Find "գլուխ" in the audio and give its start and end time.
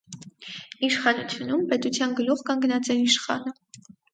2.21-2.43